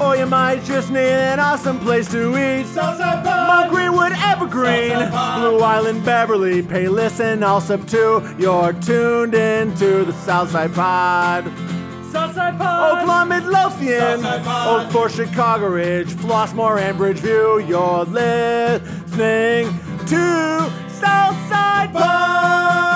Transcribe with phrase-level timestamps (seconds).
[0.00, 2.66] Or you might just need an awesome place to eat.
[2.66, 3.48] Southside Pod.
[3.48, 4.96] Mount Greenwood, Evergreen.
[5.10, 8.22] Blue Island, Beverly, Pay Listen, all sub two.
[8.38, 11.44] You're tuned into the Southside Pod.
[12.12, 12.98] Southside Pod.
[12.98, 14.86] Oak Lawn, Midlothian, Southside Pod.
[14.86, 17.68] Oak Forest, Chicago Ridge, Flossmoor, and Bridgeview.
[17.68, 19.66] You're listening
[20.06, 22.87] to Southside Pod.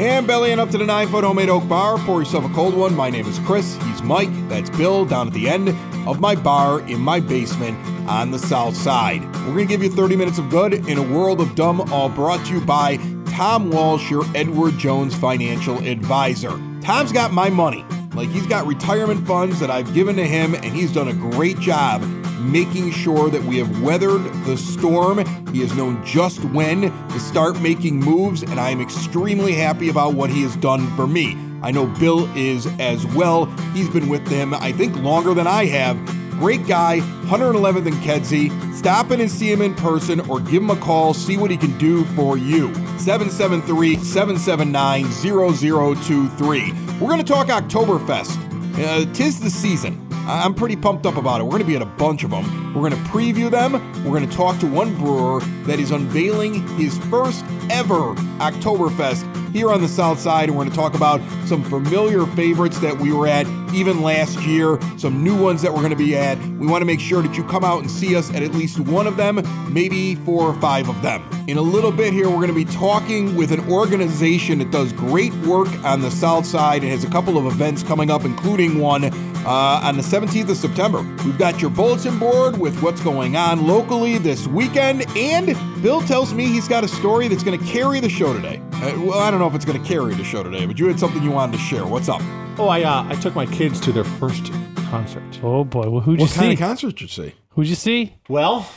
[0.00, 2.96] And bellying up to the nine foot homemade oak bar, pour yourself a cold one.
[2.96, 3.76] My name is Chris.
[3.84, 4.30] He's Mike.
[4.48, 5.68] That's Bill down at the end
[6.08, 7.76] of my bar in my basement
[8.08, 9.22] on the south side.
[9.40, 12.08] We're going to give you 30 minutes of good in a world of dumb, all
[12.08, 16.58] brought to you by Tom Walsh, your Edward Jones financial advisor.
[16.80, 17.84] Tom's got my money.
[18.14, 21.58] Like he's got retirement funds that I've given to him, and he's done a great
[21.58, 22.00] job
[22.40, 25.24] making sure that we have weathered the storm.
[25.52, 30.14] He has known just when to start making moves, and I am extremely happy about
[30.14, 31.36] what he has done for me.
[31.62, 33.46] I know Bill is as well.
[33.74, 35.96] He's been with them, I think, longer than I have.
[36.30, 38.50] Great guy, 111th and Kedzie.
[38.74, 41.56] Stop in and see him in person or give him a call, see what he
[41.58, 42.72] can do for you.
[42.98, 46.72] 773 779 0023.
[46.98, 48.38] We're going to talk Oktoberfest.
[48.78, 50.09] Uh, tis the season.
[50.30, 51.44] I'm pretty pumped up about it.
[51.44, 52.72] We're going to be at a bunch of them.
[52.72, 53.72] We're going to preview them.
[54.04, 59.72] We're going to talk to one brewer that is unveiling his first ever Oktoberfest here
[59.72, 60.48] on the South Side.
[60.48, 64.40] And we're going to talk about some familiar favorites that we were at even last
[64.42, 66.38] year, some new ones that we're going to be at.
[66.38, 68.78] We want to make sure that you come out and see us at at least
[68.78, 69.42] one of them,
[69.72, 71.28] maybe four or five of them.
[71.48, 74.92] In a little bit here, we're going to be talking with an organization that does
[74.92, 78.78] great work on the South Side and has a couple of events coming up, including
[78.78, 79.10] one
[79.46, 81.02] uh, on the 17th of September.
[81.24, 86.32] We've got your bulletin board with what's going on locally this weekend, and Bill tells
[86.34, 88.60] me he's got a story that's going to carry the show today.
[88.72, 90.86] Uh, well, I don't know if it's going to carry the show today, but you
[90.86, 91.86] had something you wanted to share.
[91.86, 92.20] What's up?
[92.58, 94.52] Oh, I uh, I took my kids to their first
[94.90, 95.22] concert.
[95.42, 97.34] Oh boy, well, who'd you What kind of concert did you see?
[97.50, 98.14] who'd you see?
[98.28, 98.68] Well,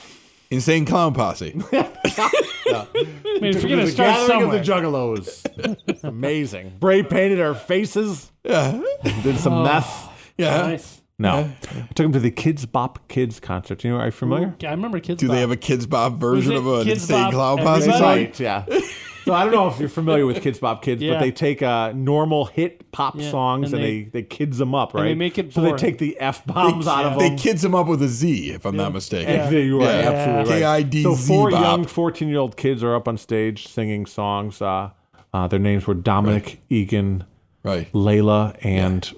[0.50, 1.59] Insane Clown Posse.
[1.74, 2.88] I
[3.41, 4.59] mean, if you're gonna start gathering of the.
[4.59, 6.03] Juggalos.
[6.03, 6.74] Amazing.
[6.80, 8.31] Bray painted our faces.
[8.44, 8.80] yeah.
[9.24, 10.09] Did some meth.
[10.38, 10.57] Yeah.
[10.57, 11.01] nice.
[11.19, 13.83] No, I took them to the Kidz Bop Kids concert.
[13.83, 14.55] You know, are you familiar?
[14.59, 15.19] Yeah, I remember kids.
[15.19, 17.99] Do they have a Kidz Bop version of a Kids Insane Bop Clown Posse Everybody?
[17.99, 18.01] song?
[18.09, 18.79] Right, yeah.
[19.23, 21.13] So I don't know if you're familiar with Kidz Bop Kids, Yeah.
[21.13, 24.57] but they take uh, normal hit pop Yeah, songs and and, they- they, they kids
[24.57, 25.03] them up, right?
[25.03, 27.38] they make it so they take the f bombs out of They them.
[27.38, 29.33] They kids them up with a Z, if I'm not mistaken.
[29.33, 29.50] Yeah.
[29.51, 29.89] You are Yeah.
[30.09, 30.59] absolutely right.
[30.59, 31.61] K-I-D-Z So four Bop.
[31.61, 34.61] young 14 year old kids are up on stage singing songs.
[34.61, 34.89] Uh,
[35.31, 37.23] uh, their names were Dominic, Egan,
[37.63, 37.89] Right.
[37.94, 39.09] Layla, and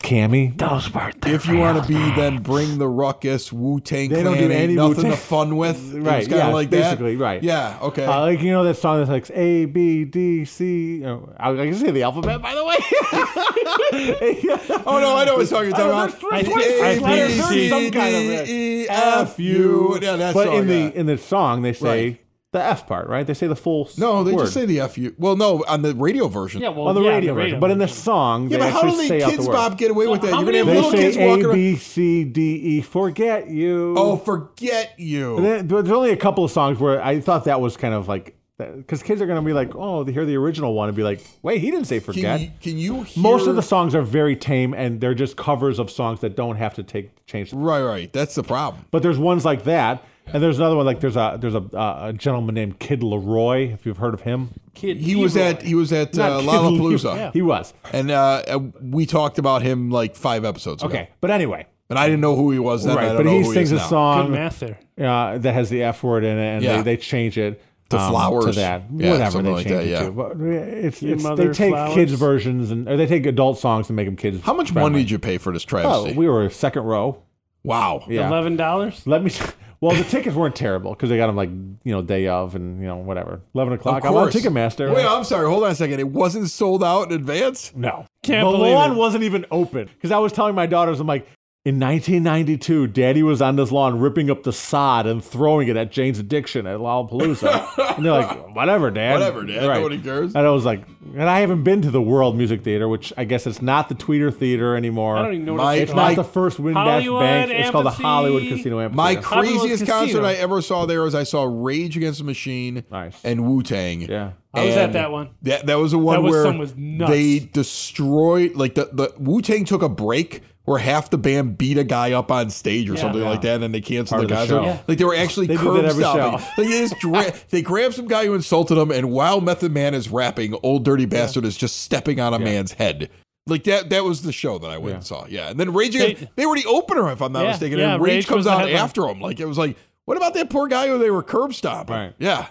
[0.00, 0.56] Cammy.
[0.56, 3.52] Those were the If you want to be, then bring the ruckus.
[3.52, 5.10] Wu Tang They Clan don't do ain't any nothing Wu-Tang.
[5.10, 5.94] to fun with.
[6.00, 7.22] Right, It's kind of yeah, like basically, that.
[7.22, 7.42] right.
[7.42, 7.78] Yeah.
[7.82, 8.06] Okay.
[8.06, 10.94] Uh, like you know that song that's like A B D C.
[10.96, 12.76] You know, I, I can say the alphabet by the way.
[14.86, 16.32] oh no, I know what song you're talking about.
[16.32, 17.00] I think- A, I B,
[17.34, 19.98] think C, some kind of D, E, F, U.
[20.00, 22.20] Yeah, that but in the in the song they say Right.
[22.52, 23.26] The F part, right?
[23.26, 24.42] They say the full no, they word.
[24.42, 25.14] just say the F U.
[25.18, 26.60] Well, no, on the radio version.
[26.60, 27.60] Yeah, well, on the yeah, radio, version.
[27.60, 29.52] But in the song, Yeah, they but how do say the kids the.
[29.52, 30.32] Bob get away with that?
[30.32, 31.54] You're gonna have of They little say kids walking around.
[31.54, 32.80] B C D E.
[32.80, 33.94] Forget you.
[33.96, 35.40] Oh, forget you.
[35.40, 38.36] Then there's only a couple of songs where I thought that was kind of like
[38.58, 41.24] because kids are gonna be like, oh, they hear the original one and be like,
[41.42, 42.38] wait, he didn't say forget.
[42.38, 43.22] Can you, can you hear?
[43.22, 46.56] Most of the songs are very tame and they're just covers of songs that don't
[46.56, 47.52] have to take change.
[47.52, 48.12] Right, right.
[48.12, 48.84] That's the problem.
[48.90, 52.08] But there's ones like that, and there's another one like there's a there's a, uh,
[52.08, 53.72] a gentleman named Kid LAROI.
[53.74, 56.48] If you've heard of him, Kid He was at he was at Not uh, Kid
[56.48, 57.30] Lollapalooza, Leroy.
[57.32, 60.90] He was and uh, uh, we talked about him like five episodes ago.
[60.92, 61.10] okay.
[61.20, 62.96] But anyway, And I didn't know who he was then.
[62.96, 63.06] I right?
[63.08, 63.86] don't But know he who sings he a is now.
[63.86, 64.78] Good song math there.
[65.00, 66.76] uh, that has the F word in it, and Yeah.
[66.82, 67.62] they, they change it.
[67.90, 68.44] To um, flowers.
[68.44, 70.04] to that, Yeah, whatever something they like change that, it yeah.
[70.04, 70.12] to.
[70.12, 71.94] But it's, You it's they mother take flowers.
[71.94, 74.40] kids versions and or they take adult songs and make them kids.
[74.44, 77.20] How much money did you pay for this Oh, we were second row.
[77.64, 78.04] wow.
[78.08, 78.28] Yeah.
[78.28, 79.04] Eleven dollars.
[79.08, 79.32] Let me.
[79.80, 82.80] Well, the tickets weren't terrible because they got them like you know day of and
[82.80, 83.40] you know whatever.
[83.54, 84.04] Eleven Of o'clock.
[84.04, 84.34] I'm on course.
[84.34, 84.94] Ticketmaster.
[84.94, 85.46] Wait, I'm sorry.
[85.48, 86.00] Hold on a second.
[86.00, 87.72] It wasn't sold out in advance.
[87.74, 88.96] no, Can't the believe lawn it.
[88.96, 91.26] wasn't even open because I was telling my daughters, I'm like,
[91.62, 95.92] In 1992, Daddy was on this lawn ripping up the sod and throwing it at
[95.92, 97.96] Jane's Addiction at Lollapalooza.
[97.98, 99.12] and they're like, whatever, Dad.
[99.12, 99.68] Whatever, Dad.
[99.68, 99.74] Right.
[99.76, 100.34] Nobody cares.
[100.34, 103.24] And I was like, and I haven't been to the World Music Theater, which I
[103.24, 105.18] guess it's not the Tweeter Theater anymore.
[105.18, 107.50] I don't even know My- what it's it's not the first Wind Dash Hollywood Bank.
[107.50, 108.96] It's called the Hollywood Casino Amphitheater.
[108.96, 109.92] My craziest Casino.
[109.98, 113.22] concert I ever saw there was I saw Rage Against the Machine Nice.
[113.22, 114.00] and Wu Tang.
[114.00, 114.30] yeah.
[114.54, 115.28] I was at that one.
[115.42, 117.10] That that was the one That was- where was nuts.
[117.12, 121.78] they destroyed like the, the Wu Tang took a break where half the band beat
[121.78, 123.30] a guy up on stage or something Yeah.
[123.30, 124.62] like that, and then they canceled Part the of the show.
[124.64, 124.82] Yeah.
[124.86, 126.38] Like they were actually They curb that every stomping.
[126.38, 126.46] show.
[126.62, 129.94] Like they just dra- they grabbed some guy who insulted him, and while Method Man
[129.94, 133.10] is rapping, Ol' Dirty Bastard is just stepping on a man's head.
[133.46, 135.26] Like that that was the show that I went and saw.
[135.26, 135.48] Yeah.
[135.48, 137.78] And then Rage they, they, were the opener, if I'm not Yeah, mistaken.
[137.78, 139.20] yeah, and Rage, Rage comes out after him.
[139.20, 141.96] Like it was like, what about that poor guy who they were curb stomping?
[141.96, 142.14] Right.
[142.18, 142.46] Yeah.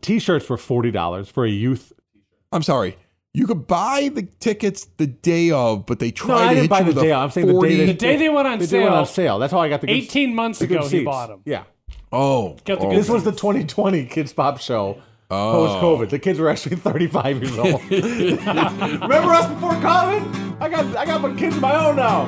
[0.00, 1.92] T-shirts were forty dollars for a youth.
[2.52, 2.96] I'm sorry.
[3.38, 6.62] You could buy the tickets the day of, but they No, tried I to didn't
[6.62, 7.10] hit buy you the with day.
[7.12, 8.98] a I'm saying the day they, The day they went on they did went sale,
[8.98, 9.38] on sale.
[9.38, 11.42] That's how I got the good, 18 months the good ago, he bought them.
[11.44, 11.62] Yeah.
[12.10, 12.90] Oh, the oh.
[12.90, 15.00] This was the 2020 Kids Pop show.
[15.30, 15.52] Oh.
[15.52, 17.80] Post COVID, the kids were actually 35 years old.
[17.90, 20.60] Remember us before COVID?
[20.60, 22.26] I got I got my kids of my own now.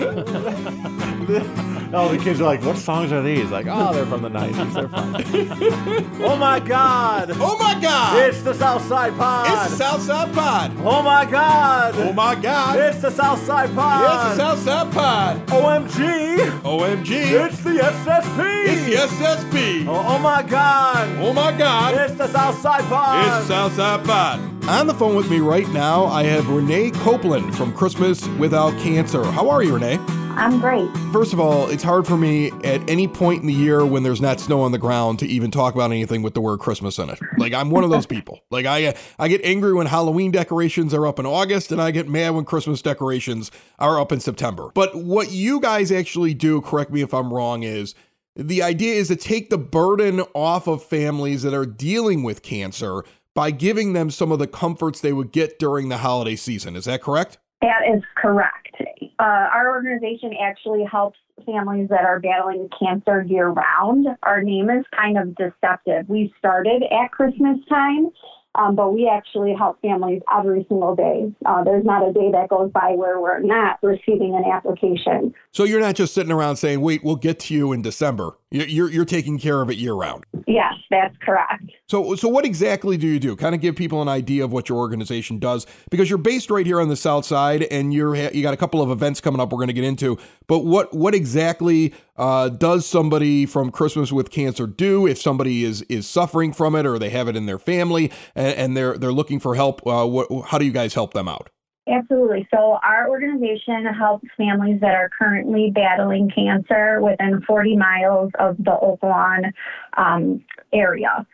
[1.92, 3.50] oh, the kids are like, what songs are these?
[3.50, 4.74] Like, oh, they're from the 90s.
[4.74, 6.22] They're fine.
[6.22, 7.30] oh my God!
[7.34, 8.28] Oh my God!
[8.28, 9.46] It's the Southside Pod.
[9.50, 10.72] It's the Southside Pod.
[10.80, 11.94] oh my God!
[11.96, 12.78] Oh my God!
[12.78, 14.30] It's the Southside Pod.
[14.30, 15.46] It's the Southside Pod.
[15.48, 16.60] OMG!
[16.60, 17.46] OMG!
[17.46, 18.66] It's the SSP.
[18.66, 19.86] It's the SSP.
[19.86, 21.08] Oh, oh my God!
[21.18, 21.94] Oh my God!
[21.94, 23.26] It's the Southside Pod.
[23.26, 24.40] It's the Southside Pod.
[24.68, 29.24] On the phone with me right now, I have Renee Copeland from Christmas Without Cancer.
[29.24, 29.98] How are you, Renee?
[30.40, 30.88] I'm great.
[31.12, 34.22] First of all, it's hard for me at any point in the year when there's
[34.22, 37.10] not snow on the ground to even talk about anything with the word Christmas in
[37.10, 37.18] it.
[37.36, 38.40] Like I'm one of those people.
[38.50, 42.08] Like I I get angry when Halloween decorations are up in August and I get
[42.08, 44.70] mad when Christmas decorations are up in September.
[44.74, 47.94] But what you guys actually do, correct me if I'm wrong, is
[48.34, 53.04] the idea is to take the burden off of families that are dealing with cancer
[53.34, 56.76] by giving them some of the comforts they would get during the holiday season.
[56.76, 57.36] Is that correct?
[57.60, 58.76] That is correct.
[59.18, 64.06] Uh, our organization actually helps families that are battling cancer year round.
[64.22, 66.08] Our name is kind of deceptive.
[66.08, 68.10] We started at Christmas time,
[68.54, 71.32] um, but we actually help families every single day.
[71.44, 75.34] Uh, there's not a day that goes by where we're not receiving an application.
[75.52, 78.66] So you're not just sitting around saying, "Wait, we'll get to you in December." You're
[78.66, 80.24] you're, you're taking care of it year round.
[80.48, 81.70] Yes, that's correct.
[81.88, 83.36] So so what exactly do you do?
[83.36, 86.66] Kind of give people an idea of what your organization does because you're based right
[86.66, 89.52] here on the South Side, and you're you got a couple of events coming up
[89.52, 90.18] we're going to get into.
[90.48, 95.82] But what what exactly uh, does somebody from Christmas with Cancer do if somebody is
[95.82, 99.12] is suffering from it or they have it in their family and, and they're they're
[99.12, 99.86] looking for help?
[99.86, 101.50] Uh, what, how do you guys help them out?
[101.88, 102.46] Absolutely.
[102.52, 108.78] So, our organization helps families that are currently battling cancer within 40 miles of the
[108.78, 109.52] Oak Lawn
[109.96, 111.26] um, area.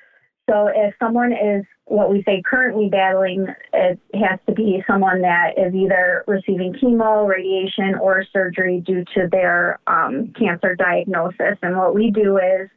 [0.48, 5.54] So, if someone is what we say currently battling, it has to be someone that
[5.56, 11.58] is either receiving chemo, radiation, or surgery due to their um, cancer diagnosis.
[11.62, 12.68] And what we do is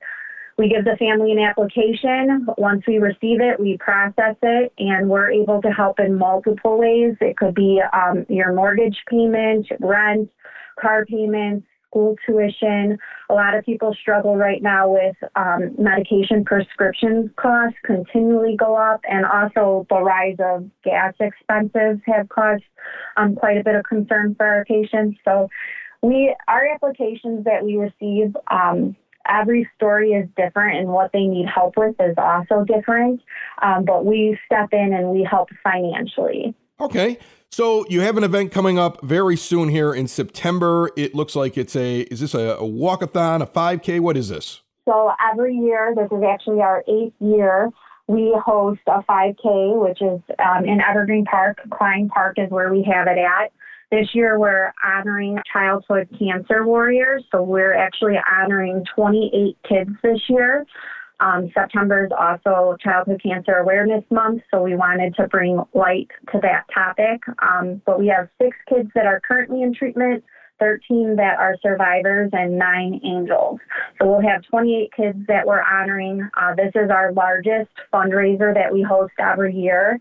[0.59, 2.45] we give the family an application.
[2.57, 7.15] Once we receive it, we process it, and we're able to help in multiple ways.
[7.21, 10.29] It could be um, your mortgage payment, rent,
[10.79, 12.97] car payments, school tuition.
[13.29, 18.99] A lot of people struggle right now with um, medication prescription costs continually go up,
[19.09, 22.63] and also the rise of gas expenses have caused
[23.15, 25.17] um, quite a bit of concern for our patients.
[25.23, 25.47] So,
[26.01, 28.35] we our applications that we receive.
[28.51, 28.97] Um,
[29.29, 33.21] every story is different and what they need help with is also different.
[33.61, 36.55] Um, but we step in and we help financially.
[36.79, 37.17] Okay.
[37.51, 40.91] So you have an event coming up very soon here in September.
[40.95, 43.99] It looks like it's a is this a, a walkathon, a 5K?
[43.99, 44.61] What is this?
[44.85, 47.69] So every year, this is actually our eighth year,
[48.09, 51.59] we host a 5K, which is um, in Evergreen Park.
[51.69, 53.51] Klein Park is where we have it at.
[53.91, 57.23] This year, we're honoring childhood cancer warriors.
[57.31, 60.65] So we're actually honoring 28 kids this year.
[61.19, 66.39] Um, September is also Childhood Cancer Awareness Month, so we wanted to bring light to
[66.41, 67.21] that topic.
[67.41, 70.23] Um, but we have six kids that are currently in treatment,
[70.59, 73.59] 13 that are survivors, and nine angels.
[73.99, 76.29] So we'll have 28 kids that we're honoring.
[76.39, 79.99] Uh, this is our largest fundraiser that we host every year.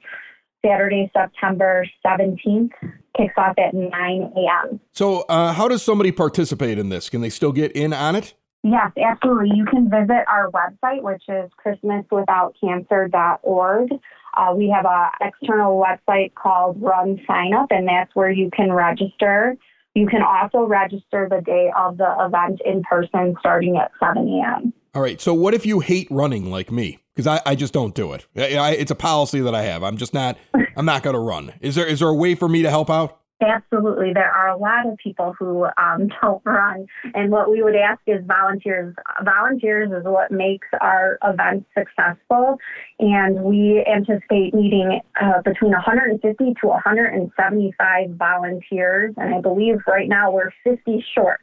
[0.65, 2.71] Saturday, September 17th,
[3.17, 4.81] kicks off at 9 a.m.
[4.93, 7.11] So uh, how does somebody participate in this?
[7.11, 8.35] Can they still get in on it?
[8.65, 9.57] Yes, absolutely.
[9.57, 13.91] You can visit our website, which is christmaswithoutcancer.org.
[14.37, 18.71] Uh, we have a external website called Run Sign Up, and that's where you can
[18.73, 19.57] register.
[19.95, 24.73] You can also register the day of the event in person starting at 7 a.m.
[24.95, 25.21] All right.
[25.21, 26.99] So what if you hate running like me?
[27.19, 28.29] Because I, I just don't do it.
[28.37, 29.83] I, I, it's a policy that I have.
[29.83, 30.39] I'm just not.
[30.77, 31.53] I'm not going to run.
[31.61, 33.19] Is there is there a way for me to help out?
[33.41, 34.13] Absolutely.
[34.13, 36.87] There are a lot of people who um, don't run.
[37.15, 38.95] And what we would ask is volunteers.
[39.25, 42.59] Volunteers is what makes our event successful.
[43.01, 49.15] And we anticipate needing uh, between 150 to 175 volunteers.
[49.17, 51.41] And I believe right now we're 50 short.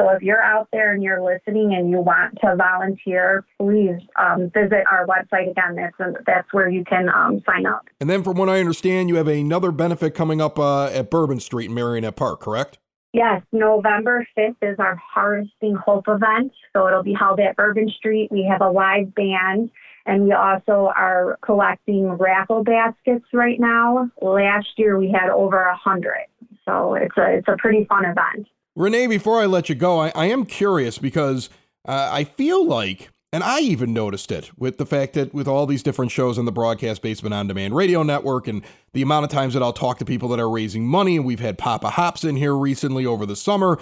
[0.00, 4.50] So if you're out there and you're listening and you want to volunteer, please um,
[4.54, 5.76] visit our website again.
[5.76, 7.86] That's, that's where you can um, sign up.
[8.00, 11.40] And then, from what I understand, you have another benefit coming up uh, at Bourbon
[11.40, 12.78] Street in Merrionette Park, correct?
[13.12, 16.52] Yes, November 5th is our Harvesting Hope event.
[16.72, 18.32] So it'll be held at Bourbon Street.
[18.32, 19.70] We have a live band
[20.06, 24.10] and we also are collecting raffle baskets right now.
[24.20, 26.26] Last year we had over a hundred.
[26.64, 28.48] So it's a it's a pretty fun event.
[28.74, 31.50] Renee, before I let you go, I, I am curious because
[31.86, 35.66] uh, I feel like, and I even noticed it with the fact that with all
[35.66, 38.62] these different shows on the Broadcast Basement On Demand Radio Network and
[38.94, 41.40] the amount of times that I'll talk to people that are raising money, and we've
[41.40, 43.78] had Papa Hops in here recently over the summer.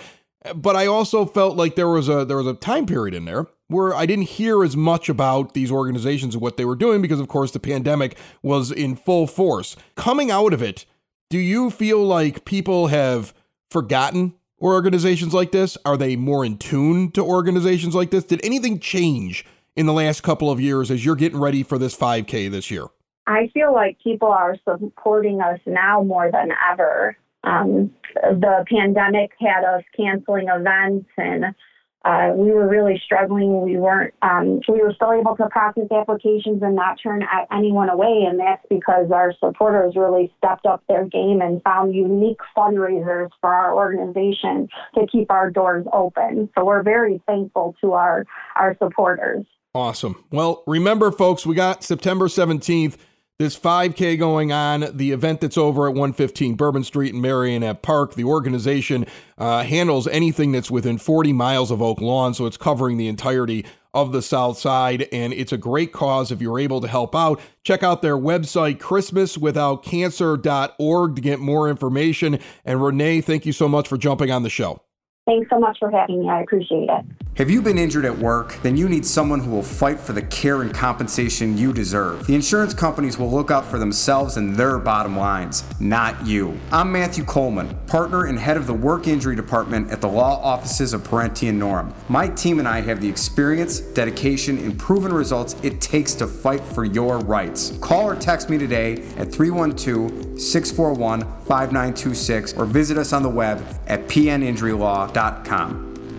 [0.54, 3.46] But I also felt like there was a there was a time period in there
[3.68, 7.20] where I didn't hear as much about these organizations and what they were doing because
[7.20, 9.76] of course the pandemic was in full force.
[9.96, 10.86] Coming out of it,
[11.28, 13.34] do you feel like people have
[13.70, 15.76] forgotten organizations like this?
[15.84, 18.24] Are they more in tune to organizations like this?
[18.24, 19.44] Did anything change
[19.76, 22.86] in the last couple of years as you're getting ready for this 5K this year?
[23.26, 27.16] I feel like people are supporting us now more than ever.
[27.44, 31.54] Um, the pandemic had us canceling events and
[32.04, 33.62] uh, we were really struggling.
[33.62, 38.24] We weren't, um, we were still able to process applications and not turn anyone away.
[38.28, 43.52] And that's because our supporters really stepped up their game and found unique fundraisers for
[43.52, 46.48] our organization to keep our doors open.
[46.56, 48.24] So we're very thankful to our,
[48.56, 49.44] our supporters.
[49.74, 50.24] Awesome.
[50.32, 52.96] Well, remember, folks, we got September 17th
[53.40, 58.12] this 5K going on, the event that's over at 115 Bourbon Street in Merrionette Park.
[58.12, 59.06] The organization
[59.38, 63.64] uh, handles anything that's within 40 miles of Oak Lawn, so it's covering the entirety
[63.94, 67.40] of the South Side, and it's a great cause if you're able to help out.
[67.64, 72.38] Check out their website, christmaswithoutcancer.org, to get more information.
[72.66, 74.82] And Renee, thank you so much for jumping on the show.
[75.30, 76.28] Thanks so much for having me.
[76.28, 77.04] I appreciate it.
[77.36, 78.58] Have you been injured at work?
[78.62, 82.26] Then you need someone who will fight for the care and compensation you deserve.
[82.26, 86.58] The insurance companies will look out for themselves and their bottom lines, not you.
[86.72, 90.92] I'm Matthew Coleman, partner and head of the work injury department at the law offices
[90.92, 91.94] of Parente and Norem.
[92.10, 96.60] My team and I have the experience, dedication, and proven results it takes to fight
[96.60, 97.78] for your rights.
[97.80, 103.64] Call or text me today at 312 641 5926 or visit us on the web
[103.86, 105.19] at pninjurylaw.com.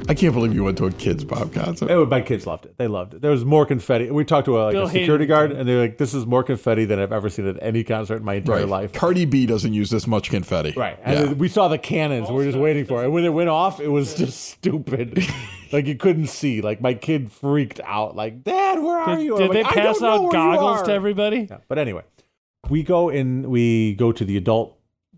[0.10, 2.08] I can't believe you went to a kids pop concert.
[2.10, 2.77] My kids loved it.
[2.77, 3.22] They loved it.
[3.22, 4.10] There was more confetti.
[4.12, 6.86] We talked to a, like a security guard, and they're like, "This is more confetti
[6.86, 8.67] than I've ever seen at any concert in my entire Right.
[8.67, 10.74] life." Cardi B doesn't use this much confetti.
[10.75, 10.98] Right.
[11.03, 11.34] And Yeah.
[11.34, 12.29] we saw the cannons.
[12.29, 13.05] we are just waiting for it.
[13.05, 15.24] And when it went off, it was just stupid.
[15.72, 16.62] like you couldn't see.
[16.62, 18.15] Like my kid freaked out.
[18.15, 19.38] Like, Dad, where are Did, you?
[19.38, 21.48] did I'm they like, "I pass out goggles to everybody?
[21.50, 21.58] Yeah.
[21.67, 22.03] But anyway,
[22.70, 23.50] we go in.
[23.50, 24.77] We go to the adult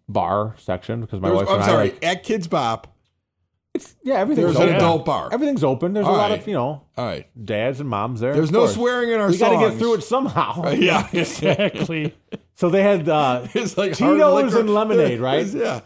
[0.09, 1.83] bar section because my There's- wife I'm and I sorry.
[1.91, 2.92] like, At Kidz Bop,
[3.73, 4.75] it's, yeah, everything's there's an open.
[4.75, 5.29] adult bar.
[5.31, 5.93] Everything's open.
[5.93, 6.39] There's All a lot right.
[6.41, 7.27] of you know All right.
[7.45, 8.33] dads and moms there.
[8.33, 8.73] There's of no course.
[8.75, 9.79] swearing in our We got to get songs.
[9.79, 10.71] through it somehow.
[10.73, 11.07] Yeah.
[11.13, 12.13] Exactly.
[12.55, 14.59] So they had uh, It's like hard Tito's liquor.
[14.59, 15.45] and lemonade, right?
[15.47, 15.81] Yeah.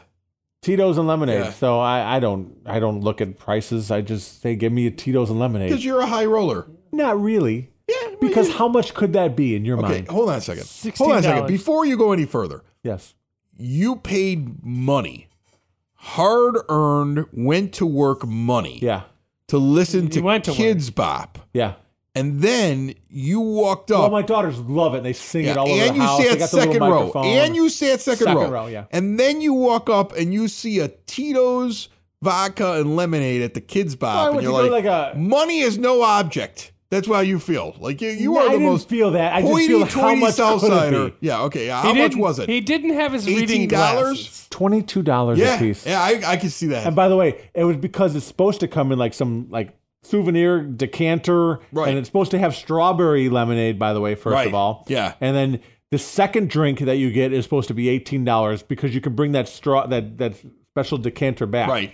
[0.62, 1.46] Tito's and lemonade.
[1.46, 1.52] Yeah.
[1.52, 3.90] So I, I don't I don't look at prices.
[3.92, 5.70] I just say give me a Tito's and lemonade.
[5.70, 6.68] Because you're a high roller.
[6.92, 7.72] Not really.
[7.88, 7.96] Yeah.
[8.04, 10.08] well, Because how much could that be in your Okay, mind?
[10.10, 10.68] hold on a second.
[10.98, 11.44] Hold on a second.
[11.44, 11.48] $16.
[11.48, 13.14] Before you go any further, Yes.
[13.56, 15.27] you paid money,
[15.98, 19.04] hard earned, went to work money Yeah.
[19.50, 21.40] to listen You to went to Kidz Bop.
[21.54, 21.74] Yeah.
[22.16, 24.12] And then you walked Well, up.
[24.12, 24.98] my daughters love it.
[24.98, 26.18] and They sing Yeah, it all over the you house.
[26.20, 27.12] They sat got second row.
[27.14, 28.50] And you sat second, Second row.
[28.50, 28.86] row, yeah.
[28.92, 31.90] And then you walk up and you see a Tito's
[32.24, 34.34] vodka and lemonade at the Kidz Bop.
[34.34, 36.72] And you're you like, like a- money is no object.
[36.90, 37.76] That's how you feel.
[37.80, 39.34] Like you, you No, are I the didn't most feel that.
[39.34, 41.20] I just feel how hoity-toity much could it Southsider.
[41.20, 41.28] be?
[41.28, 41.66] Yeah, okay.
[41.68, 42.48] Yeah, He how much was it?
[42.48, 44.50] He didn't have his reading $18?
[44.50, 45.86] Twenty-two dollars yeah, a piece.
[45.86, 46.88] yeah, I, I can see that.
[46.88, 49.78] And by the way, it was because it's supposed to come in like some like
[50.04, 51.90] souvenir decanter, Right.
[51.90, 53.78] and it's supposed to have strawberry lemonade.
[53.78, 54.48] By the way, first Right.
[54.48, 55.14] of all, Yeah.
[55.20, 55.60] and then
[55.92, 59.14] the second drink that you get is supposed to be eighteen dollars because you can
[59.14, 60.36] bring that straw that that
[60.74, 61.68] special decanter back.
[61.70, 61.94] right.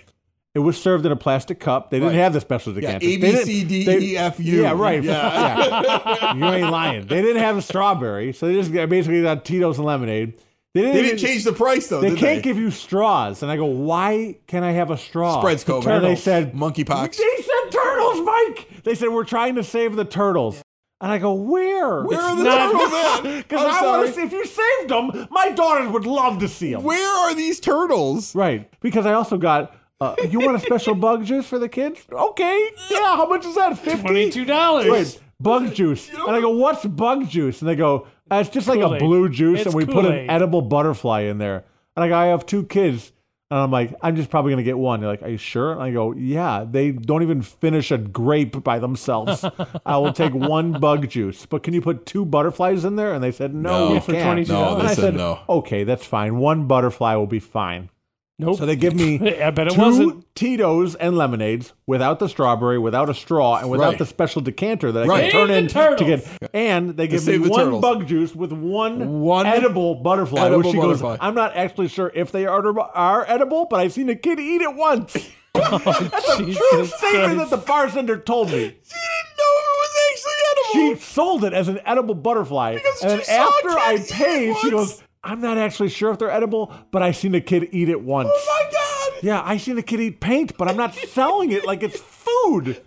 [0.54, 1.90] It was served in a plastic cup.
[1.90, 2.18] They didn't Right.
[2.22, 3.06] have the special Yeah, decanter.
[3.06, 4.62] A, They didn't- C, D, they- E, F, U.
[4.62, 5.02] Yeah, right.
[5.02, 5.14] Yeah.
[5.84, 6.34] Yeah.
[6.34, 7.06] you ain't lying.
[7.06, 10.34] They didn't have a strawberry, so they just got- basically got Tito's and lemonade.
[10.74, 12.00] They didn't, They didn't change the price though.
[12.00, 12.42] They did can't they?
[12.42, 15.40] give you straws, and I go, why can I have a straw?
[15.40, 15.86] Spreads COVID.
[15.86, 17.16] And they said monkeypox.
[17.16, 18.68] They said turtles, Mike.
[18.84, 20.62] They said we're trying to save the turtles,
[21.00, 22.02] and I go, where?
[22.02, 22.92] Where are the not- turtles
[23.36, 23.38] at?
[23.48, 23.98] Because I'm I sorry.
[23.98, 25.28] want to see if you saved them.
[25.30, 26.82] My daughters would love to see them.
[26.82, 28.34] Where are these turtles?
[28.36, 28.68] Right.
[28.80, 29.74] Because I also got.
[30.04, 32.00] Uh, you want a special bug juice for the kids?
[32.10, 32.70] Okay.
[32.90, 33.16] Yeah.
[33.16, 33.78] How much is that?
[33.78, 34.02] Fifty.
[34.02, 34.86] Twenty-two dollars.
[34.88, 36.10] Wait, bug juice.
[36.10, 37.60] And I go, what's bug juice?
[37.60, 39.00] And they go, uh, it's just like a Kool-Aid.
[39.00, 40.30] blue juice, It's and we put an Kool-Aid.
[40.30, 41.64] edible butterfly in there.
[41.96, 43.12] And I go, I have two kids.
[43.50, 45.00] And I'm like, I'm just probably gonna get one.
[45.00, 45.72] They're like, Are you sure?
[45.72, 46.64] And I go, Yeah.
[46.68, 49.44] They don't even finish a grape by themselves.
[49.86, 53.12] I will take one bug juice, but can you put two butterflies in there?
[53.14, 53.88] And they said, No, No.
[53.88, 54.40] we Yeah, for can't.
[54.40, 54.48] $22.
[54.48, 55.40] No, And they I said said, no.
[55.48, 56.38] Okay, that's fine.
[56.38, 57.90] One butterfly will be fine.
[58.38, 58.58] Nope.
[58.58, 60.34] So they give me I bet it two wasn't.
[60.34, 63.98] Tito's and lemonades without the strawberry, without a straw, and without Right.
[63.98, 65.30] the special decanter that I Right.
[65.30, 65.98] can turn Save in the turtles.
[66.00, 66.50] to get.
[66.52, 67.82] And they give me save the one turtles.
[67.82, 70.40] bug juice with one, One edible butterfly.
[70.40, 71.00] edible which she goes.
[71.20, 74.62] I'm not actually sure if they are, are edible, but I've seen a kid eat
[74.62, 75.12] it once.
[75.54, 77.38] That's a oh, true Jesus statement Christ.
[77.38, 78.54] that the bartender told me.
[78.54, 80.96] She didn't know it was actually edible.
[80.96, 82.74] She sold it as an edible butterfly.
[82.74, 84.90] Because and then she saw after I kid eat it paid, she once.
[84.90, 88.00] goes, I'm not actually sure if they're edible, but I seen a kid eat it
[88.02, 88.28] once.
[88.32, 89.22] oh my god.
[89.24, 92.82] Yeah, I seen a kid eat paint, but I'm not selling it like it's food.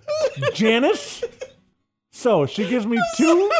[0.53, 1.23] Janice.
[2.11, 3.51] So she gives me two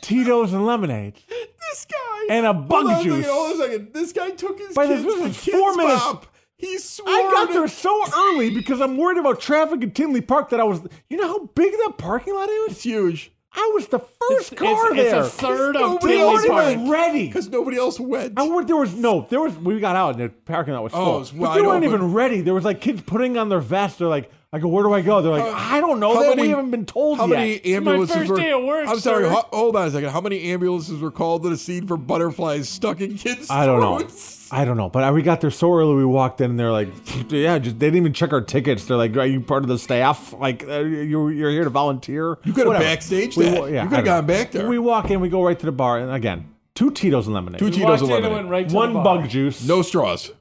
[0.00, 1.14] Tito's and lemonade.
[1.28, 3.24] This guy And a Hold bug on a juice.
[3.26, 3.88] second, hold on a second.
[3.94, 6.26] This guy took his By kids this was Kids four minutes- Bop.
[6.56, 10.48] He swore I got there so early because I'm worried about traffic in Tinley Park
[10.50, 10.80] that I was.
[11.08, 12.72] You know how big that parking lot is?
[12.72, 13.30] It's huge.
[13.60, 15.24] I was the first It's, car it's, there.
[15.24, 16.76] it's a third of Nobody Tinley else Park.
[16.88, 17.26] ready.
[17.26, 18.34] Because nobody else went.
[18.38, 19.56] I were, there was no, there was.
[19.56, 21.62] We got out and the parking lot was Oh, full, it was but wide they
[21.62, 21.98] weren't open.
[22.00, 22.40] even ready.
[22.40, 23.98] There was like kids putting on their vests.
[23.98, 25.20] They're like, I go, where do I go?
[25.20, 26.14] They're like, uh, I don't know.
[26.14, 27.36] how That many- we haven't been told How yet.
[27.36, 28.36] many ambulances first were?
[28.36, 29.24] day of work, I'm sorry.
[29.24, 29.30] sir.
[29.30, 30.08] ho- hold on a second.
[30.10, 33.80] How many ambulances were called to the scene for butterflies stuck in kids' I don't
[33.80, 33.98] know.
[33.98, 34.37] throats?
[34.50, 35.94] I don't know, but I- we got there so early.
[35.94, 36.88] We walked in, and they're like,
[37.30, 39.78] "Yeah, just, they didn't even check our tickets." They're like, "Are you part of the
[39.78, 40.32] staff?
[40.32, 42.84] Like, uh, you're you're here to volunteer?" You could have Whatever.
[42.84, 43.54] backstage We that.
[43.54, 44.68] yeah, you could I have don't gone back there.
[44.68, 47.58] We walk in, we go right to the bar, and again, two Tito's and lemonade,
[47.58, 48.36] Two You Tito's walked and and lemonade.
[48.36, 49.18] went right to one the bar.
[49.20, 50.32] bug juice, no straws.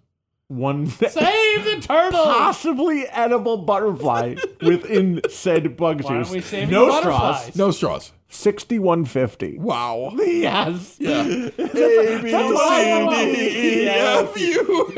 [0.50, 2.14] One Save the turtles.
[2.26, 6.28] possibly edible butterfly within said bug Why juice.
[6.28, 7.04] aren't we saving no straws.
[7.04, 7.56] butterflies?
[7.58, 8.12] No straws.
[8.30, 9.58] Sixty-one fifty.
[9.58, 10.14] Wow.
[10.18, 10.96] Yes.
[11.00, 11.22] Yeah.
[11.24, 11.52] A,
[12.22, 14.94] B, what I C, D, E, F, U.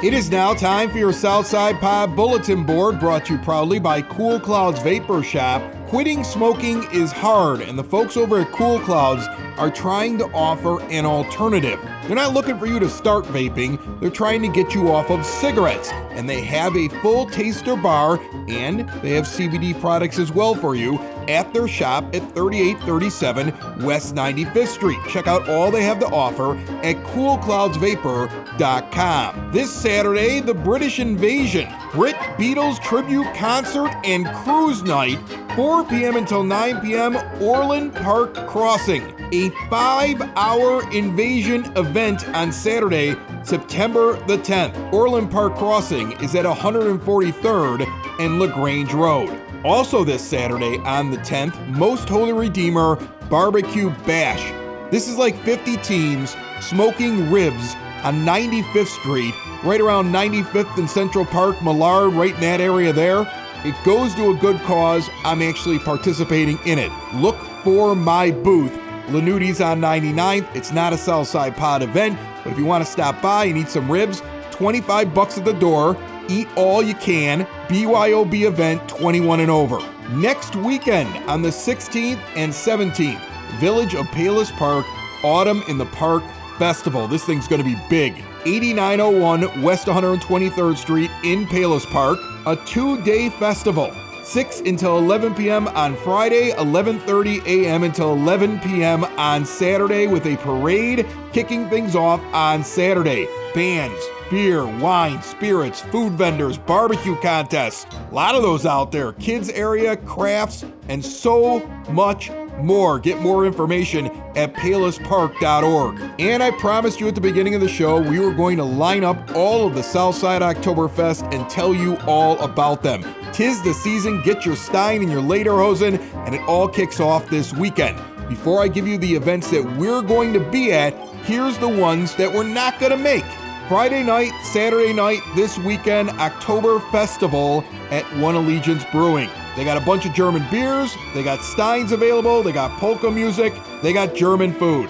[0.00, 4.00] It is now time for your Southside Pod Bulletin Board, brought to you proudly by
[4.00, 5.60] Cool Clouds Vapor Shop.
[5.88, 9.26] Quitting smoking is hard, and the folks over at Cool Clouds
[9.58, 11.80] are trying to offer an alternative.
[12.04, 15.26] They're not looking for you to start vaping, they're trying to get you off of
[15.26, 15.90] cigarettes.
[16.12, 20.76] And they have a full taster bar, and they have CBD products as well for
[20.76, 24.98] you at their shop at 3837 West 95th Street.
[25.08, 29.52] Check out all they have to offer at coolcloudsvapor.com.
[29.52, 35.18] This Saturday, the British Invasion, Brit Beatles tribute concert and cruise night,
[35.54, 36.16] 4 p.m.
[36.16, 39.14] until 9 p.m., Orland Park Crossing.
[39.32, 44.90] A five hour invasion event on Saturday, September the 10th.
[44.92, 47.86] Orland Park Crossing is at 143rd
[48.20, 49.28] and LaGrange Road.
[49.64, 52.94] Also, this Saturday on the 10th, Most Holy Redeemer
[53.28, 54.52] Barbecue Bash.
[54.92, 61.24] This is like 50 teams smoking ribs on 95th Street, right around 95th and Central
[61.24, 63.22] Park, Millard, right in that area there.
[63.64, 65.10] It goes to a good cause.
[65.24, 66.92] I'm actually participating in it.
[67.14, 68.72] Look for my booth.
[69.08, 70.54] Lanuti's on 99th.
[70.54, 73.68] It's not a Southside Pod event, but if you want to stop by and eat
[73.68, 75.96] some ribs, 25 bucks at the door.
[76.28, 77.46] Eat all you can.
[77.68, 79.78] BYOB event 21 and over.
[80.10, 83.20] Next weekend on the 16th and 17th,
[83.58, 84.84] Village of Palos Park
[85.24, 86.22] Autumn in the Park
[86.58, 87.08] Festival.
[87.08, 88.24] This thing's going to be big.
[88.46, 93.94] 8901 West 123rd Street in Palos Park, a two-day festival.
[94.24, 95.68] 6 until 11 p.m.
[95.68, 97.82] on Friday, 11:30 a.m.
[97.82, 99.04] until 11 p.m.
[99.04, 103.26] on Saturday with a parade kicking things off on Saturday.
[103.58, 107.92] Bands, beer, wine, spirits, food vendors, barbecue contests.
[108.08, 109.14] A lot of those out there.
[109.14, 113.00] Kids area, crafts, and so much more.
[113.00, 116.00] Get more information at palospark.org.
[116.20, 119.02] And I promised you at the beginning of the show we were going to line
[119.02, 123.04] up all of the Southside Oktoberfest and tell you all about them.
[123.32, 127.52] Tis the season, get your Stein and your Lederhosen, and it all kicks off this
[127.52, 128.00] weekend.
[128.28, 130.94] Before I give you the events that we're going to be at,
[131.24, 133.24] here's the ones that we're not going to make.
[133.68, 139.28] Friday night, Saturday night, this weekend, October Festival at One Allegiance Brewing.
[139.56, 143.52] They got a bunch of German beers, they got Steins available, they got polka music,
[143.82, 144.88] they got German food.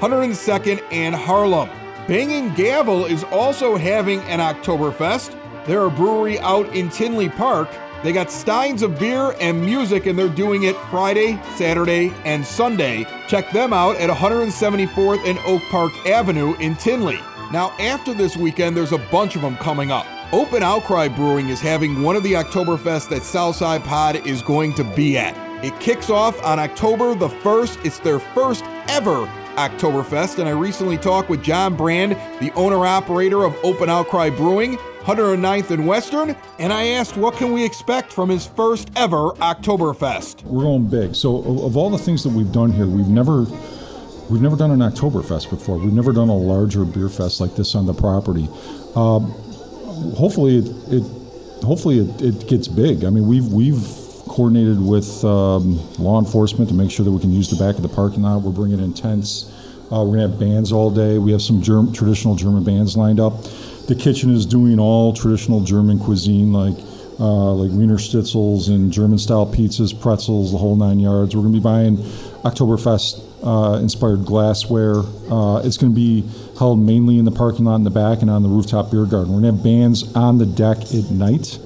[0.00, 1.70] 102nd and Harlem.
[2.06, 5.34] Banging Gavel is also having an Oktoberfest.
[5.64, 7.70] They're a brewery out in Tinley Park.
[8.02, 13.06] They got steins of beer and music, and they're doing it Friday, Saturday, and Sunday.
[13.26, 17.18] Check them out at 174th and Oak Park Avenue in Tinley.
[17.50, 20.06] Now, after this weekend, there's a bunch of them coming up.
[20.32, 24.84] Open Outcry Brewing is having one of the Oktoberfest that Southside Pod is going to
[24.84, 25.34] be at.
[25.64, 27.86] It kicks off on October the 1st.
[27.86, 33.44] It's their first ever Oktoberfest, and I recently talked with John Brand, the owner operator
[33.44, 38.28] of Open Outcry Brewing, 109th and Western, and I asked what can we expect from
[38.28, 40.44] his first ever Oktoberfest.
[40.44, 41.14] We're going big.
[41.14, 43.46] So of all the things that we've done here, we've never
[44.30, 45.78] we've never done an Oktoberfest before.
[45.78, 48.48] We've never done a larger beer fest like this on the property.
[48.94, 49.30] Um,
[50.16, 51.02] hopefully, it, it
[51.64, 53.04] hopefully it, it gets big.
[53.04, 53.82] I mean, we've we've
[54.28, 57.82] coordinated with um, law enforcement to make sure that we can use the back of
[57.82, 58.42] the parking lot.
[58.42, 59.52] We're bringing in tents.
[59.90, 61.18] Uh, we're gonna have bands all day.
[61.18, 63.42] We have some Germ- traditional German bands lined up.
[63.86, 66.76] The kitchen is doing all traditional German cuisine, like
[67.18, 71.34] uh, like Wiener Schnitzels and German style pizzas, pretzels, the whole nine yards.
[71.34, 71.96] We're gonna be buying
[72.44, 75.00] Oktoberfest uh, inspired glassware.
[75.30, 78.30] Uh, it's going to be held mainly in the parking lot in the back and
[78.30, 79.32] on the rooftop beer garden.
[79.32, 81.58] We're going to have bands on the deck at night.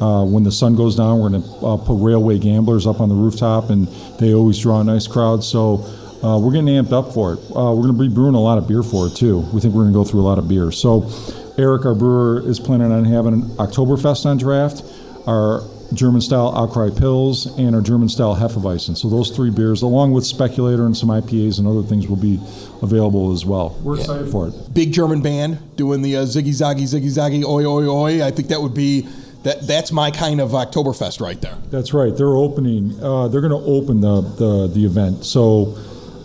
[0.00, 3.08] Uh, when the sun goes down, we're going to uh, put Railway Gamblers up on
[3.08, 3.86] the rooftop, and
[4.18, 5.44] they always draw a nice crowd.
[5.44, 5.84] So
[6.22, 7.38] uh, we're getting amped up for it.
[7.50, 9.40] Uh, we're going to be brewing a lot of beer for it too.
[9.52, 10.72] We think we're going to go through a lot of beer.
[10.72, 11.08] So
[11.56, 14.82] Eric, our brewer, is planning on having an Oktoberfest on draft.
[15.26, 18.96] Our German style Outcry Pils and our German style Hefeweizen.
[18.96, 22.40] So those three beers, along with Speculator and some IPAs and other things, will be
[22.82, 23.78] available as well.
[23.82, 24.54] We're excited for it.
[24.72, 28.24] Big German band doing the uh, ziggy zaggy ziggy zaggy oi oi oi.
[28.24, 29.02] I think that would be
[29.42, 29.66] that.
[29.66, 31.56] That's my kind of Oktoberfest right there.
[31.70, 32.16] That's right.
[32.16, 32.98] They're opening.
[33.02, 35.24] Uh, they're going to open the, the the event.
[35.24, 35.76] So.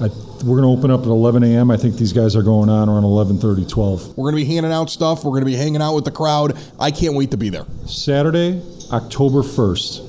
[0.02, 0.08] I,
[0.46, 1.70] we're going to open up at 11 a.m.
[1.70, 4.18] I think these guys are going on around 11:30, 12.
[4.18, 5.26] We're going to be handing out stuff.
[5.26, 6.58] We're going to be hanging out with the crowd.
[6.80, 7.66] I can't wait to be there.
[7.86, 10.02] Saturday, October 1st,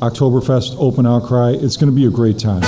[0.00, 1.52] Oktoberfest Open Outcry.
[1.52, 2.62] It's going to be a great time.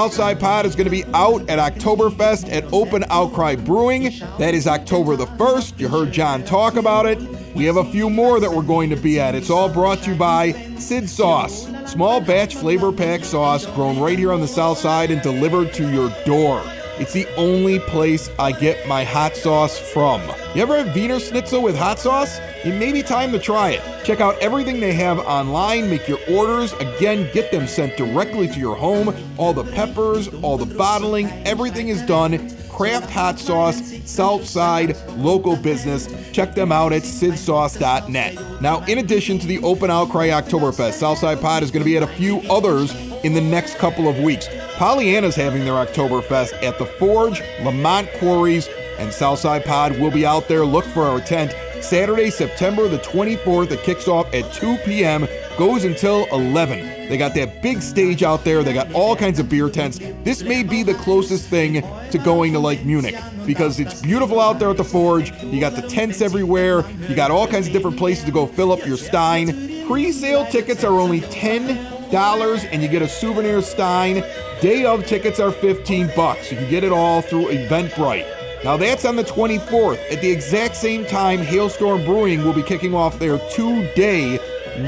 [0.00, 4.04] Southside Pod is going to be out at Oktoberfest at Open Outcry Brewing.
[4.38, 5.78] That is October the 1st.
[5.78, 7.18] You heard John talk about it.
[7.54, 9.34] We have a few more that we're going to be at.
[9.34, 11.68] It's all brought to you by Sid Sauce.
[11.84, 15.92] Small batch flavor pack sauce grown right here on the south side and delivered to
[15.92, 16.62] your door.
[17.00, 20.20] It's the only place I get my hot sauce from.
[20.54, 22.38] You ever have Wiener Schnitzel with hot sauce?
[22.62, 24.04] It may be time to try it.
[24.04, 26.74] Check out everything they have online, make your orders.
[26.74, 29.16] Again, get them sent directly to your home.
[29.38, 32.54] All the peppers, all the bottling, everything is done.
[32.68, 36.06] Craft hot sauce, Southside, local business.
[36.32, 38.60] Check them out at sidsauce.net.
[38.60, 42.02] Now, in addition to the Open Outcry Oktoberfest, Southside Pod is going to be at
[42.02, 44.48] a few others in the next couple of weeks.
[44.80, 48.66] Pollyanna's having their Oktoberfest at the Forge, Lemont Quarries,
[48.98, 50.64] and Southside Pod will be out there.
[50.64, 51.54] Look for our tent.
[51.84, 53.70] Saturday, September the 24th.
[53.72, 57.10] It kicks off at 2 p.m., goes until 11.
[57.10, 58.62] They got that big stage out there.
[58.62, 59.98] They got all kinds of beer tents.
[60.24, 64.58] This may be the closest thing to going to like Munich because it's beautiful out
[64.58, 65.30] there at the Forge.
[65.42, 66.88] You got the tents everywhere.
[67.06, 69.86] You got all kinds of different places to go fill up your Stein.
[69.86, 74.24] Pre-sale tickets are only 10 dollars and you get a souvenir stein.
[74.60, 76.50] Day of tickets are 15 bucks.
[76.50, 78.26] You can get it all through Eventbrite.
[78.62, 79.98] Now that's on the 24th.
[80.12, 84.38] At the exact same time, Hailstorm Brewing will be kicking off their two-day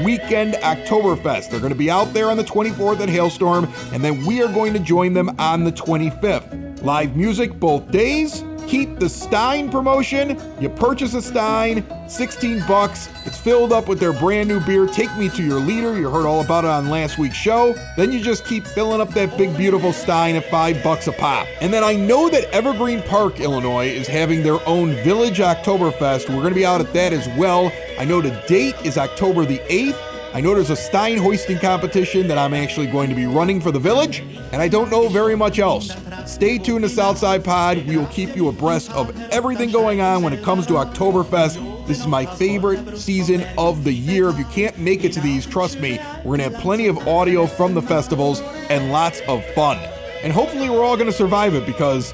[0.03, 1.49] weekend Oktoberfest.
[1.49, 4.51] They're going to be out there on the 24th at Hailstorm, and then we are
[4.51, 6.83] going to join them on the 25th.
[6.83, 8.43] Live music both days.
[8.67, 10.39] Keep the Stein promotion.
[10.59, 13.09] You purchase a Stein, 16 bucks.
[13.25, 14.87] It's filled up with their brand new beer.
[14.87, 15.97] Take me to your leader.
[15.97, 17.75] You heard all about it on last week's show.
[17.97, 21.47] Then you just keep filling up that big beautiful Stein at 5 bucks a pop.
[21.61, 26.29] And then I know that Evergreen Park, Illinois is having their own Village Oktoberfest.
[26.29, 27.71] We're going to be out at that as well.
[27.99, 30.12] I know the date is October the 8th.
[30.33, 33.71] I know there's a Stein hoisting competition that I'm actually going to be running for
[33.71, 35.95] the village, and I don't know very much else.
[36.25, 37.85] Stay tuned to Southside Pod.
[37.85, 41.85] We will keep you abreast of everything going on when it comes to Oktoberfest.
[41.85, 44.29] This is my favorite season of the year.
[44.29, 47.07] If you can't make it to these, trust me, we're going to have plenty of
[47.07, 48.41] audio from the festivals
[48.71, 49.77] and lots of fun.
[50.23, 52.11] And hopefully, we're all going to survive it because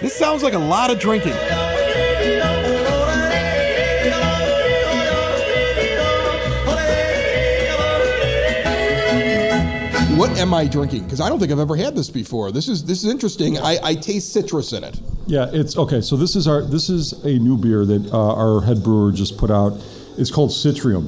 [0.00, 1.34] this sounds like a lot of drinking.
[10.16, 11.04] What am I drinking?
[11.04, 12.52] Because I don't think I've ever had this before.
[12.52, 13.56] This is this is interesting.
[13.58, 15.00] I, I taste citrus in it.
[15.26, 16.02] Yeah, it's okay.
[16.02, 19.38] So this is our this is a new beer that uh, our head brewer just
[19.38, 19.72] put out.
[20.18, 21.06] It's called Citrium.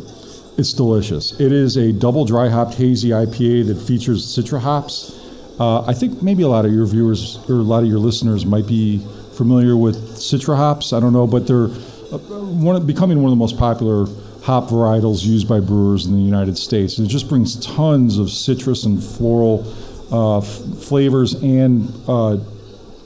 [0.57, 1.39] It's delicious.
[1.39, 5.21] It is a double dry hopped hazy IPA that features citra hops.
[5.61, 8.47] Uh, I think maybe a lot of your viewers or a lot of your listeners
[8.47, 8.99] might be
[9.35, 10.95] familiar with citra hops.
[10.95, 14.07] I don't know, but they're uh, one becoming one of the most popular
[14.45, 16.99] hop varietals used by brewers in the United States.
[16.99, 19.65] It just brings tons of citrus and floral
[20.13, 20.45] uh, f-
[20.83, 22.37] flavors and uh,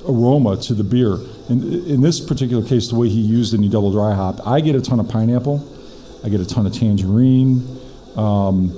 [0.09, 1.19] aroma to the beer.
[1.49, 4.61] In, in this particular case, the way he used it in double dry hop, I
[4.61, 5.65] get a ton of pineapple,
[6.25, 7.79] I get a ton of tangerine,
[8.17, 8.75] um,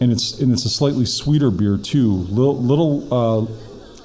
[0.00, 2.12] and it's and it's a slightly sweeter beer too.
[2.12, 3.42] Little, little uh,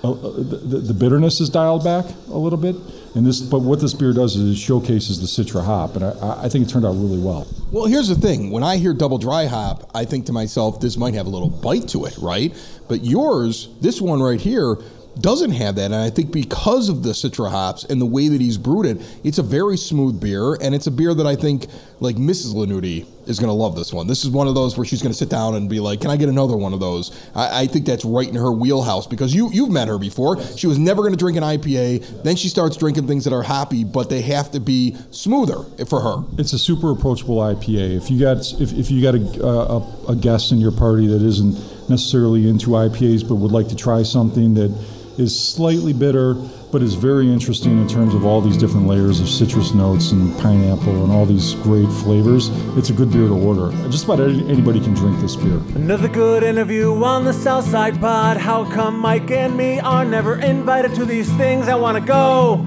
[0.04, 2.76] uh, the, the bitterness is dialed back a little bit.
[3.16, 6.46] And this, but what this beer does is it showcases the Citra hop, and I,
[6.46, 7.48] I think it turned out really well.
[7.72, 8.50] Well, here's the thing.
[8.50, 11.50] When I hear double dry hop, I think to myself, this might have a little
[11.50, 12.52] bite to it, right?
[12.88, 14.78] But yours, this one right here,
[15.20, 15.86] doesn't have that.
[15.86, 19.02] And I think because of the Citra hops and the way that he's brewed it,
[19.24, 20.56] it's a very smooth beer.
[20.56, 21.68] And it's a beer that I think,
[22.00, 22.56] like Mrs.
[22.56, 24.08] Lanuti, is going to love this one.
[24.08, 26.10] This is one of those where she's going to sit down and be like, Can
[26.10, 27.12] I get another one of those?
[27.36, 30.42] I, I think that's right in her wheelhouse because you, you've met her before.
[30.58, 32.24] She was never going to drink an IPA.
[32.24, 36.02] Then she starts drinking things that are hoppy, but they have to be smoother for
[36.02, 36.24] her.
[36.38, 37.98] It's a super approachable IPA.
[37.98, 41.22] If you got if, if you got a, a, a guest in your party that
[41.22, 41.54] isn't
[41.90, 44.70] necessarily into IPAs but would like to try something that
[45.18, 46.34] is slightly bitter,
[46.72, 50.38] but is very interesting in terms of all these different layers of citrus notes and
[50.40, 52.50] pineapple and all these great flavors.
[52.78, 53.72] It's a good beer to order.
[53.90, 55.58] Just about anybody can drink this beer.
[55.76, 58.38] Another good interview on the Southside Pod.
[58.38, 61.68] How come Mike and me are never invited to these things?
[61.68, 62.58] I wanna go.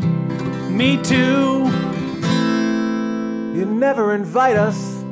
[0.70, 1.64] Me too.
[3.56, 5.02] You never invite us.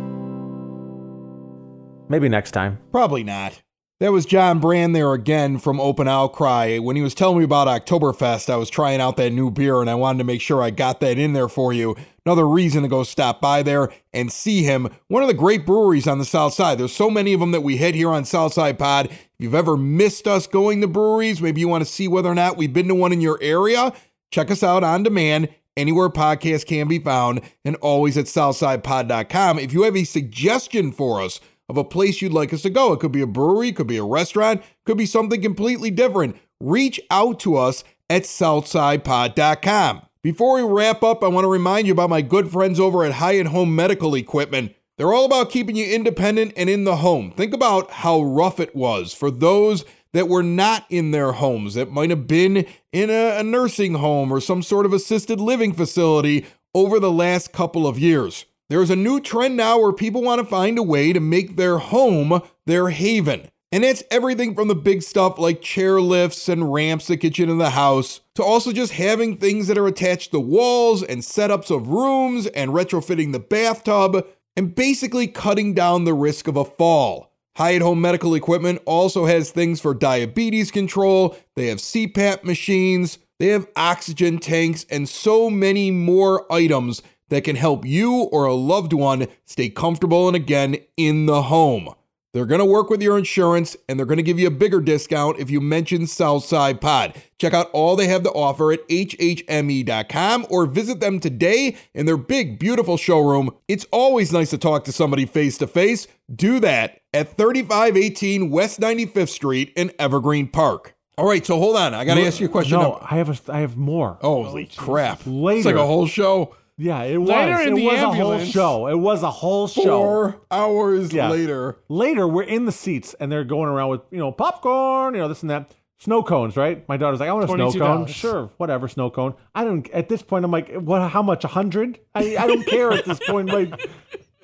[2.08, 2.78] Maybe next time.
[2.92, 3.63] Probably not.
[4.00, 6.78] That was John Brand there again from Open Outcry.
[6.78, 9.88] When he was telling me about Oktoberfest, I was trying out that new beer and
[9.88, 11.94] I wanted to make sure I got that in there for you.
[12.26, 14.88] Another reason to go stop by there and see him.
[15.06, 16.76] One of the great breweries on the South Side.
[16.76, 19.06] There's so many of them that we hit here on Southside Pod.
[19.06, 22.34] If you've ever missed us going to breweries, maybe you want to see whether or
[22.34, 23.92] not we've been to one in your area,
[24.32, 29.58] check us out on demand anywhere podcasts can be found and always at southsidepod.com.
[29.58, 32.92] If you have a suggestion for us, of a place you'd like us to go.
[32.92, 36.36] It could be a brewery, could be a restaurant, could be something completely different.
[36.60, 40.02] Reach out to us at southsidepod.com.
[40.22, 43.12] Before we wrap up, I want to remind you about my good friends over at
[43.12, 44.74] Hyatt Home Medical Equipment.
[44.96, 47.32] They're all about keeping you independent and in the home.
[47.32, 51.90] Think about how rough it was for those that were not in their homes, that
[51.90, 56.46] might have been in a, a nursing home or some sort of assisted living facility
[56.72, 58.46] over the last couple of years.
[58.70, 61.78] There's a new trend now where people want to find a way to make their
[61.78, 63.50] home their haven.
[63.70, 67.42] And it's everything from the big stuff like chair lifts and ramps that get you
[67.42, 71.70] into the house, to also just having things that are attached to walls and setups
[71.70, 77.32] of rooms and retrofitting the bathtub, and basically cutting down the risk of a fall.
[77.56, 83.48] Hyatt Home Medical Equipment also has things for diabetes control, they have CPAP machines, they
[83.48, 88.92] have oxygen tanks, and so many more items that can help you or a loved
[88.92, 91.94] one stay comfortable and again in the home.
[92.34, 94.80] They're going to work with your insurance and they're going to give you a bigger
[94.80, 97.14] discount if you mention Southside Pod.
[97.38, 102.16] Check out all they have to offer at hhme.com or visit them today in their
[102.16, 103.50] big, beautiful showroom.
[103.68, 106.08] It's always nice to talk to somebody face to face.
[106.34, 110.96] Do that at 3518 West 95th Street in Evergreen Park.
[111.16, 111.94] All right, so hold on.
[111.94, 112.80] I got to ask you a question.
[112.80, 114.18] No, I have a, I have more.
[114.20, 115.20] Holy oh, crap.
[115.24, 115.58] Later.
[115.58, 116.56] It's like a whole show.
[116.76, 117.28] Yeah, it was.
[117.30, 118.86] Later in it the was a whole show.
[118.88, 119.82] It was a whole show.
[119.84, 121.28] Four hours Yeah.
[121.30, 121.78] later.
[121.88, 125.28] Later, we're in the seats and they're going around with you know popcorn, you know
[125.28, 125.72] this and that.
[125.98, 126.86] Snow cones, right?
[126.88, 128.06] My daughter's like, I want a snow cone.
[128.06, 129.34] Sure, whatever, snow cone.
[129.54, 129.88] I don't.
[129.90, 131.08] At this point, I'm like, what?
[131.08, 131.44] How much?
[131.44, 132.00] A hundred?
[132.14, 133.48] I, I don't care at this point.
[133.48, 133.88] Like,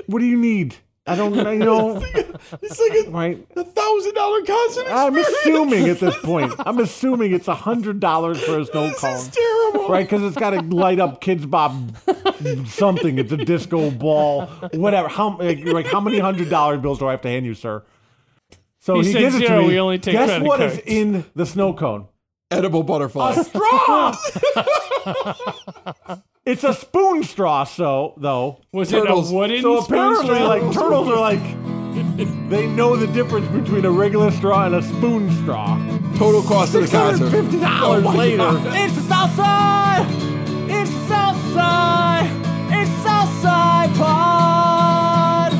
[0.07, 0.77] what do you need?
[1.07, 1.38] I don't.
[1.45, 2.01] I know.
[2.62, 3.47] It's like a, Right.
[3.57, 4.87] a thousand dollar concert.
[4.88, 6.53] I'm assuming at this point.
[6.61, 9.12] I'm assuming it's a hundred dollars for a snow cone.
[9.12, 9.88] This is terrible.
[9.88, 11.73] Right, because it's got to light up Kidz Bop
[12.66, 13.18] something.
[13.18, 15.09] It's a disco ball, whatever.
[15.09, 17.83] How like, like how many hundred dollar bills do I have to hand you, sir?
[18.79, 19.68] So He he, gives it to zero, me.
[19.68, 20.83] we only take Guess credit what is cards.
[20.87, 22.07] in the snow cone?
[22.50, 23.33] Edible butterfly.
[23.37, 24.16] A straw.
[26.46, 27.64] it's a spoon straw.
[27.64, 29.31] So though, Was Turtles.
[29.31, 30.46] it a wooden so spoon apparently, straw?
[30.48, 35.31] like turtles are like they know the difference between a regular straw and a spoon
[35.42, 35.76] straw.
[36.16, 37.31] Total cost of the concert.
[37.31, 38.37] Fifty dollars Oh later.
[38.38, 38.66] God.
[38.76, 40.07] It's the South Side.
[40.70, 42.10] It's the South Side
[43.96, 45.53] pod.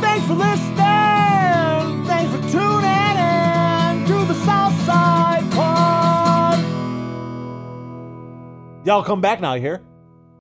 [0.00, 2.04] Thanks for listening.
[2.06, 6.58] Thanks for tuning in to the Southside Pod.
[8.84, 9.82] Y'all come back now, you hear?